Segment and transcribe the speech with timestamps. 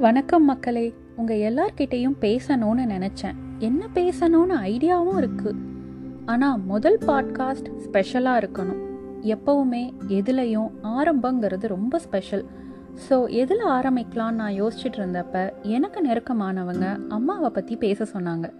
[0.00, 0.94] வணக்கம் மக்களே.
[1.16, 3.36] உங்கள் எல்லார்கிட்டேயும் பேசணும்னு நினச்சேன்.
[3.58, 5.60] என்ன பேசணும்னு ஐடியாவும் இருக்குது
[6.26, 8.80] ஆனால் முதல் பாட்காஸ்ட் ஸ்பெஷலாக இருக்கணும்.
[9.22, 12.44] எப்போவுமே எதுலையும் ஆரம்பங்கிறது ரொம்ப ஸ்பெஷல்
[13.08, 18.52] ஸோ எதில் ஆரம்பிக்கலான்னு நான் யோசிச்சுட்டு இருந்தப்ப எனக்கு நெருக்கமானவங்க அம்மாவை பற்றி பேச சொன்னாங்க.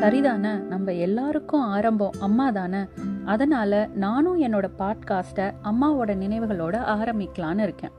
[0.00, 0.58] சரிதானே?
[0.58, 2.84] நம்ம எல்லாருக்கும் ஆரம்பம் அம்மா தானே?
[3.24, 7.90] அதனால் நானும் என்னோட பாட்காஸ்ட்டை அம்மாவோட நினைவுகளோட ஆரம்பிக்கலான்னு இருக்கேன்.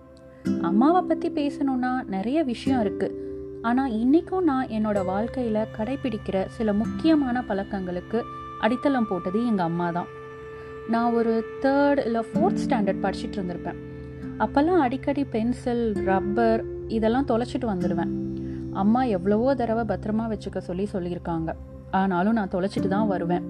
[0.49, 3.17] அம்மாவை பற்றி பேசணுன்னா நிறைய விஷயம் இருக்குது
[3.61, 8.23] ஆனால் இன்றைக்கும் நான் என்னோட வாழ்க்கையில் கடைபிடிக்கிற சில முக்கியமான பழக்கங்களுக்கு
[8.59, 10.05] அடித்தளம் போட்டது எங்கள் அம்மா தான்.
[10.89, 13.79] நான் ஒரு தேர்ட் இல்லை ஃபோர்த் ஸ்டாண்டர்ட் படிச்சுட்டு இருந்திருப்பேன்.
[14.39, 18.11] அப்போல்லாம் அடிக்கடி பென்சில் ரப்பர் இதெல்லாம் தொலைச்சிட்டு வந்துடுவேன்
[18.71, 21.49] அம்மா எவ்வளவோ தடவை பத்திரமா வச்சுக்க சொல்லி சொல்லியிருக்காங்க.
[21.91, 23.45] ஆனாலும் நான் தொலைச்சிட்டு தான் வருவேன்.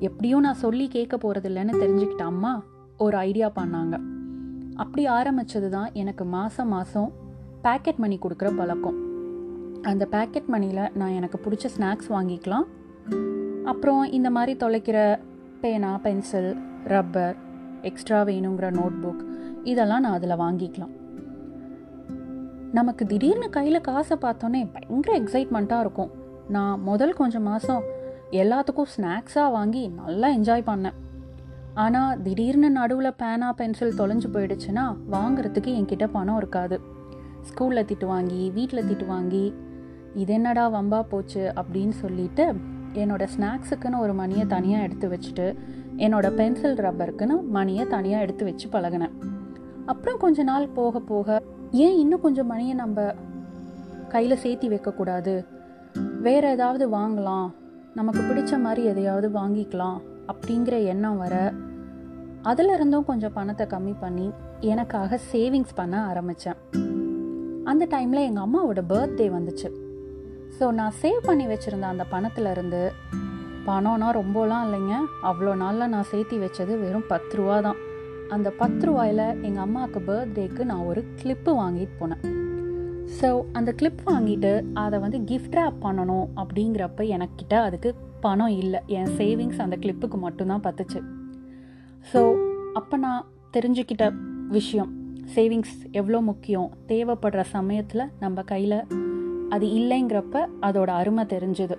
[0.00, 2.64] எப்படியும் நான் சொல்லி கேட்க போகிறதில்லன்னு தெரிஞ்சுக்கிட்ட அம்மா
[2.96, 3.96] ஒரு ஐடியா பண்ணாங்க.
[4.76, 7.12] அப்படி ஆரம்பித்தது தான் எனக்கு மாதம் மாதம்
[7.62, 8.98] பேக்கெட் மணி கொடுக்குற பழக்கம்.
[9.82, 12.66] அந்த பேக்கெட் மணியில் நான் எனக்கு பிடிச்ச ஸ்நாக்ஸ் வாங்கிக்கலாம்.
[13.64, 14.98] அப்புறம் இந்த மாதிரி தொலைக்கிற
[15.60, 16.50] பேனா பென்சில்
[16.84, 17.36] ரப்பர்
[17.82, 19.22] எக்ஸ்ட்ரா வேணுங்கிற நோட் புக்
[19.62, 20.94] இதெல்லாம் நான் அதில் வாங்கிக்கலாம்.
[22.72, 26.10] நமக்கு திடீர்னு கையில் காசை பார்த்தோன்னே பயங்கர எக்ஸைட்மெண்ட்டாக இருக்கும்.
[26.48, 27.82] நான் முதல் கொஞ்சம் மாதம்
[28.30, 30.96] எல்லாத்துக்கும் ஸ்நாக்ஸாக வாங்கி நல்லா என்ஜாய் பண்ணேன்.
[31.82, 36.80] ஆனால் திடீர்னு நடுவில் பேனா பென்சில் தொலைஞ்சு போயிடுச்சுன்னா வாங்குறதுக்கு என்கிட்ட பணம் இருக்காது.
[37.48, 39.54] ஸ்கூலில் திட்டு வாங்கி வீட்டில் திட்டு வாங்கி
[40.14, 41.52] இது என்னடா வம்பா போச்சு?
[41.56, 42.44] அப்படின்னு சொல்லிட்டு
[42.94, 45.46] என்னோடய ஸ்நாக்ஸுக்குன்னு ஒரு மணியை தனியாக எடுத்து வச்சுட்டு
[45.96, 49.14] என்னோடய பென்சில் ரப்பருக்குன்னு மணியை தனியாக எடுத்து வச்சு பழகினேன்.
[49.86, 53.14] அப்புறம் கொஞ்ச நாள் போக போக ஏன் இன்னும் கொஞ்சம் மணியை நம்ம
[54.08, 55.46] கையில் சேர்த்தி வைக்கக்கூடாது?
[56.20, 57.48] வேறு ஏதாவது வாங்கலாம்.
[57.94, 59.98] நமக்கு பிடிச்ச மாதிரி எதையாவது வாங்கிக்கலாம்.
[60.32, 61.52] அப்படிங்கிற எண்ணம் வர
[62.50, 64.26] அதில் இருந்தும் கொஞ்சம் பணத்தை கம்மி பண்ணி
[64.72, 66.58] எனக்காக சேவிங்ஸ் பண்ண ஆரம்பித்தேன்
[67.70, 69.68] அந்த டைமில் எங்கள் அம்மாவோட பர்த்டே வந்துச்சு.
[70.56, 72.82] ஸோ நான் சேவ் பண்ணி வச்சுருந்த அந்த பணத்தில் இருந்து
[73.68, 74.94] பணம்னா ரொம்பலாம் இல்லைங்க.
[75.30, 77.80] அவ்வளோ நாளில் நான் சேர்த்தி வச்சது வெறும் பத்து ரூபா தான்.
[78.36, 82.22] அந்த பத்து ரூபாயில் எங்கள் அம்மாவுக்கு பர்த்டேக்கு நான் ஒரு கிளிப்பு வாங்கிட்டு போனேன்.
[83.18, 84.54] ஸோ அந்த கிளிப் வாங்கிட்டு
[84.84, 87.92] அதை வந்து கிஃப்ட் ரேப் பண்ணணும் அப்படிங்கிறப்ப எனக்கிட்ட அதுக்கு
[88.24, 88.80] பணம் இல்லை.
[88.98, 91.00] என் சேவிங்ஸ் அந்த கிளிப்புக்கு மட்டும்தான் பத்துச்சு.
[92.10, 92.20] ஸோ
[92.78, 93.22] அப்போ நான்
[93.54, 94.04] தெரிஞ்சுக்கிட்ட
[94.56, 94.90] விஷயம்
[95.34, 98.78] சேவிங்ஸ் எவ்வளோ முக்கியம் தேவைப்படுற சமயத்தில் நம்ம கையில்
[99.54, 101.76] அது இல்லைங்கிறப்ப அதோட அருமை தெரிஞ்சுது.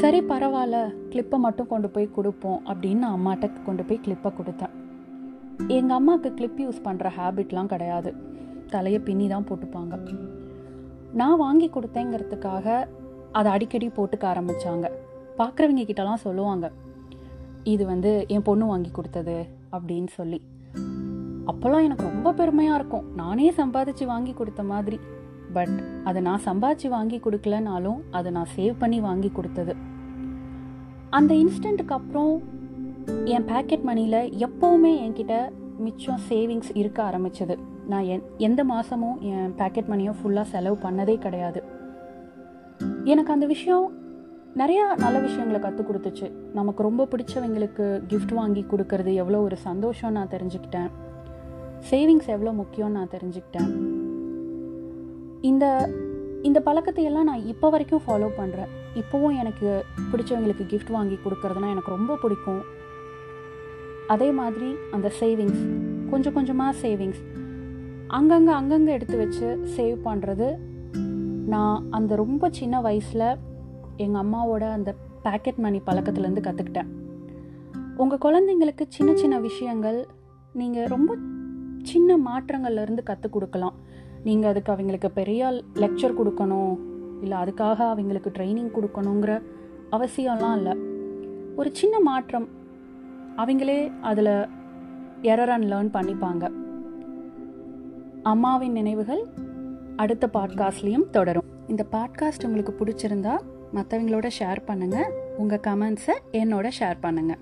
[0.00, 0.78] சரி பரவாயில்ல
[1.10, 4.74] கிளிப்பை மட்டும் கொண்டு போய் கொடுப்போம் அப்படின்னு நான் அம்மாட்ட கொண்டு போய் கிளிப்பை கொடுத்தேன்.
[5.76, 8.10] எங்கள் அம்மாவுக்கு கிளிப் யூஸ் பண்ணுற ஹேபிட்லாம் கிடையாது.
[8.74, 9.94] தலையை பின்னி தான் போட்டுப்பாங்க.
[11.20, 12.66] நான் வாங்கி கொடுத்தேங்கிறதுக்காக
[13.38, 14.86] அதை அடிக்கடி போட்டுக்க ஆரம்பித்தாங்க
[15.40, 16.68] பார்க்குறவங்க கிட்டலாம் சொல்லுவாங்க
[17.64, 20.42] இது வந்து என் பொண்ணு வாங்கி கொடுத்தது அப்படின்னு சொல்லி.
[21.46, 23.14] அப்போல்லாம் எனக்கு ரொம்ப பெருமையாக இருக்கும்.
[23.14, 24.98] நானே சம்பாதிச்சு வாங்கி கொடுத்த மாதிரி.
[25.52, 29.76] பட் அதை நான் சம்பாதிச்சு வாங்கி கொடுக்கலனாலும் அதை நான் சேவ் பண்ணி வாங்கி கொடுத்தது.
[31.10, 32.42] அந்த இன்ஸ்டண்ட்டுக்கு அப்புறம்
[33.24, 37.58] என் பேக்கெட் மணியில் எப்போவுமே என்கிட்ட மிச்சம் சேவிங்ஸ் இருக்க ஆரம்பிச்சது.
[37.86, 41.62] நான் என் எந்த மாதமும் என் பேக்கெட் மணியும் ஃபுல்லாக செலவு பண்ணதே கிடையாது.
[43.04, 43.92] எனக்கு அந்த விஷயம்
[44.56, 46.26] நிறையா நல்ல விஷயங்களை கற்றுக் கொடுத்துச்சு.
[46.58, 50.88] நமக்கு ரொம்ப பிடிச்சவங்களுக்கு கிஃப்ட் வாங்கி கொடுக்கறது எவ்வளோ ஒரு சந்தோஷம் நான் தெரிஞ்சுக்கிட்டேன்.
[51.90, 53.70] சேவிங்ஸ் எவ்வளோ முக்கியம்னு நான் தெரிஞ்சுக்கிட்டேன்.
[55.50, 55.64] இந்த
[56.48, 62.16] இந்த பழக்கத்தையெல்லாம் நான் இப்போ வரைக்கும் ஃபாலோ பண்ணுறேன் இப்போவும் எனக்கு பிடிச்சவங்களுக்கு கிஃப்ட் வாங்கி கொடுக்கறதுனா எனக்கு ரொம்ப
[62.22, 62.62] பிடிக்கும்.
[64.14, 65.62] அதே மாதிரி அந்த சேவிங்ஸ்
[66.10, 67.22] கொஞ்சம் கொஞ்சமாக சேவிங்ஸ்
[68.18, 70.48] அங்கங்கே அங்கங்கே எடுத்து வச்சு சேவ் பண்ணுறது
[71.54, 73.26] நான் அந்த ரொம்ப சின்ன வயசில்
[73.98, 74.90] எங்கள் அம்மாவோட அந்த
[75.24, 76.90] பேக்கெட் மணி பழக்கத்துலேருந்து கற்றுக்கிட்டேன்
[77.96, 80.06] உங்கள் குழந்தைங்களுக்கு சின்ன சின்ன விஷயங்கள்
[80.52, 81.16] நீங்கள் ரொம்ப
[81.82, 83.76] சின்ன மாற்றங்கள்லேருந்து கற்றுக் கொடுக்கலாம்.
[84.24, 86.74] நீங்கள் அதுக்கு அவங்களுக்கு பெரிய லெக்சர் கொடுக்கணும்
[87.22, 89.32] இல்லை அதுக்காக அவங்களுக்கு ட்ரைனிங் கொடுக்கணுங்கிற
[89.90, 90.74] அவசியம்லாம் இல்லை.
[91.56, 92.48] ஒரு சின்ன மாற்றம்
[93.36, 94.32] அவங்களே அதில்
[95.22, 96.44] எரர் அண்ட் லேர்ன் பண்ணிப்பாங்க.
[98.22, 99.22] அம்மாவின் நினைவுகள்
[99.96, 101.48] அடுத்த பாட்காஸ்ட்லேயும் தொடரும்.
[101.66, 103.34] இந்த பாட்காஸ்ட் உங்களுக்கு பிடிச்சிருந்தா
[103.74, 107.40] மற்றவங்களோட ஷேர் பண்ணுங்கள் உங்கள் கமெண்ட்ஸை என்னோட ஷேர் பண்ணுங்கள்